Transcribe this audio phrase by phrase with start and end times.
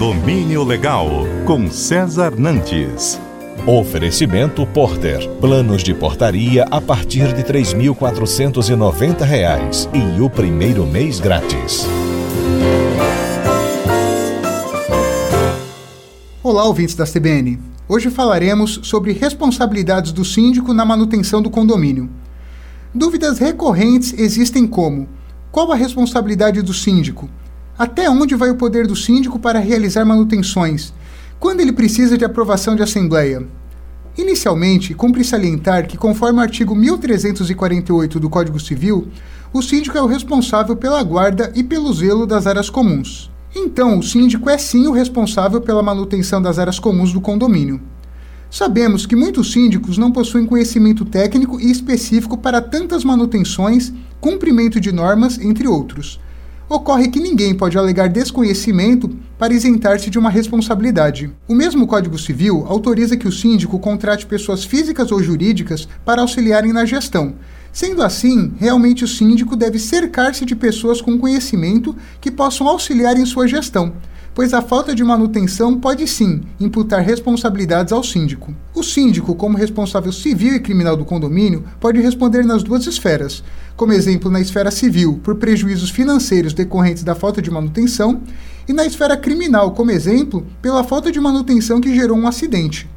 [0.00, 1.08] Condomínio Legal,
[1.44, 3.20] com César Nantes.
[3.66, 5.28] Oferecimento Porter.
[5.42, 11.84] Planos de portaria a partir de R$ 3.490 e o primeiro mês grátis.
[16.42, 17.58] Olá, ouvintes da CBN.
[17.86, 22.08] Hoje falaremos sobre responsabilidades do síndico na manutenção do condomínio.
[22.94, 25.06] Dúvidas recorrentes existem como:
[25.52, 27.28] qual a responsabilidade do síndico?
[27.80, 30.92] Até onde vai o poder do síndico para realizar manutenções?
[31.38, 33.48] Quando ele precisa de aprovação de assembleia?
[34.18, 39.08] Inicialmente, cumpre salientar que, conforme o artigo 1348 do Código Civil,
[39.50, 43.30] o síndico é o responsável pela guarda e pelo zelo das áreas comuns.
[43.56, 47.80] Então, o síndico é sim o responsável pela manutenção das áreas comuns do condomínio.
[48.50, 53.90] Sabemos que muitos síndicos não possuem conhecimento técnico e específico para tantas manutenções,
[54.20, 56.20] cumprimento de normas, entre outros
[56.70, 61.28] ocorre que ninguém pode alegar desconhecimento para isentar-se de uma responsabilidade.
[61.48, 66.72] O mesmo Código Civil autoriza que o síndico contrate pessoas físicas ou jurídicas para auxiliarem
[66.72, 67.34] na gestão.
[67.72, 73.26] Sendo assim, realmente o síndico deve cercar-se de pessoas com conhecimento que possam auxiliar em
[73.26, 73.92] sua gestão,
[74.34, 78.54] pois a falta de manutenção pode sim imputar responsabilidades ao síndico.
[78.74, 83.42] O síndico, como responsável civil e criminal do condomínio, pode responder nas duas esferas,
[83.76, 88.22] como exemplo na esfera civil, por prejuízos financeiros decorrentes da falta de manutenção,
[88.68, 92.88] e na esfera criminal, como exemplo, pela falta de manutenção que gerou um acidente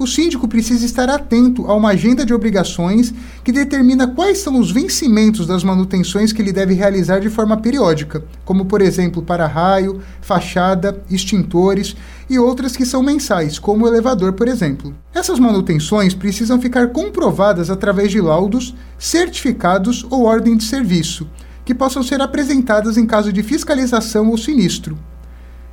[0.00, 3.12] o síndico precisa estar atento a uma agenda de obrigações
[3.44, 8.24] que determina quais são os vencimentos das manutenções que ele deve realizar de forma periódica,
[8.42, 11.94] como por exemplo para-raio, fachada, extintores
[12.30, 14.94] e outras que são mensais, como o elevador, por exemplo.
[15.14, 21.28] Essas manutenções precisam ficar comprovadas através de laudos, certificados ou ordem de serviço,
[21.62, 24.96] que possam ser apresentadas em caso de fiscalização ou sinistro.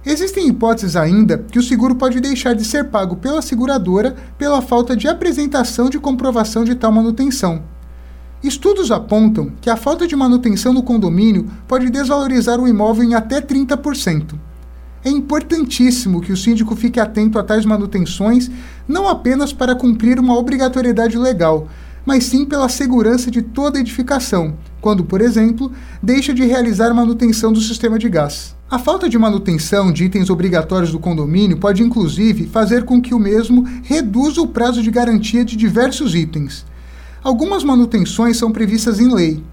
[0.09, 4.95] Existem hipóteses ainda que o seguro pode deixar de ser pago pela seguradora pela falta
[4.95, 7.61] de apresentação de comprovação de tal manutenção.
[8.41, 13.41] Estudos apontam que a falta de manutenção no condomínio pode desvalorizar o imóvel em até
[13.41, 14.35] 30%.
[15.03, 18.49] É importantíssimo que o síndico fique atento a tais manutenções,
[18.87, 21.67] não apenas para cumprir uma obrigatoriedade legal,
[22.05, 24.55] mas sim pela segurança de toda edificação,
[24.87, 25.69] quando, por exemplo,
[26.01, 28.55] deixa de realizar manutenção do sistema de gás.
[28.71, 33.19] A falta de manutenção de itens obrigatórios do condomínio pode, inclusive, fazer com que o
[33.19, 36.65] mesmo reduza o prazo de garantia de diversos itens.
[37.21, 39.43] Algumas manutenções são previstas em lei,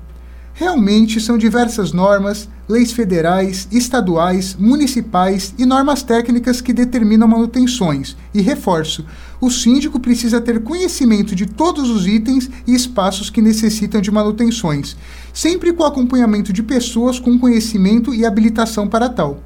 [0.56, 8.16] Realmente são diversas normas, leis federais, estaduais, municipais e normas técnicas que determinam manutenções.
[8.32, 9.04] E reforço:
[9.40, 14.96] o síndico precisa ter conhecimento de todos os itens e espaços que necessitam de manutenções,
[15.32, 19.42] sempre com acompanhamento de pessoas com conhecimento e habilitação para tal.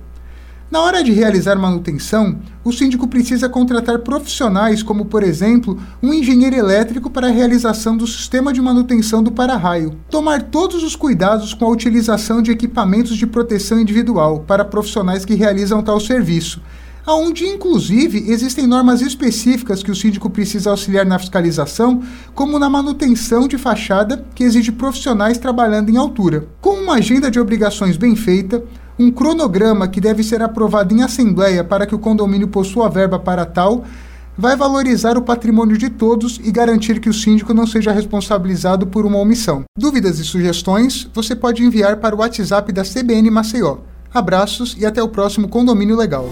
[0.71, 6.55] Na hora de realizar manutenção, o síndico precisa contratar profissionais, como, por exemplo, um engenheiro
[6.55, 9.99] elétrico para a realização do sistema de manutenção do para-raio.
[10.11, 15.35] Tomar todos os cuidados com a utilização de equipamentos de proteção individual para profissionais que
[15.35, 16.61] realizam tal serviço,
[17.07, 22.03] onde inclusive existem normas específicas que o síndico precisa auxiliar na fiscalização,
[22.35, 26.47] como na manutenção de fachada, que exige profissionais trabalhando em altura.
[26.61, 28.63] Com uma agenda de obrigações bem feita,
[28.99, 33.45] um cronograma que deve ser aprovado em assembleia para que o condomínio possua verba para
[33.45, 33.85] tal,
[34.37, 39.05] vai valorizar o patrimônio de todos e garantir que o síndico não seja responsabilizado por
[39.05, 39.65] uma omissão.
[39.77, 43.79] Dúvidas e sugestões você pode enviar para o WhatsApp da CBN Maceió.
[44.13, 46.29] Abraços e até o próximo Condomínio Legal.